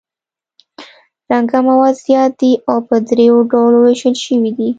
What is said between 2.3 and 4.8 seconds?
دي او په دریو ډولو ویشل شوي دي.